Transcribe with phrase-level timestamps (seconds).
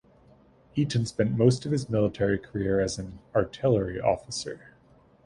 [0.73, 4.73] Eaton spent most of his military career as an artillery officer.